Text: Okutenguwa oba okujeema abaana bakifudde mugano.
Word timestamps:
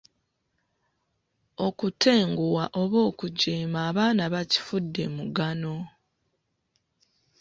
Okutenguwa 1.67 2.63
oba 2.81 2.99
okujeema 3.09 3.79
abaana 3.89 4.23
bakifudde 4.33 5.03
mugano. 5.15 5.75